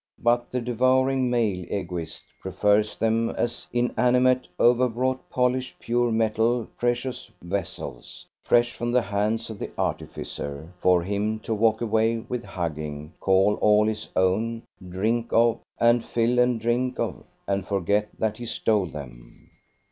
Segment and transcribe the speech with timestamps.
[0.17, 8.25] But the devouring male Egoist prefers them as inanimate overwrought polished pure metal precious vessels,
[8.41, 13.59] fresh from the hands of the artificer, for him to walk away with hugging, call
[13.61, 18.87] all his own, drink of, and fill and drink of, and forget that he stole
[18.87, 19.49] them.